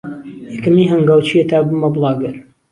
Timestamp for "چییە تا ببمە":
1.27-1.89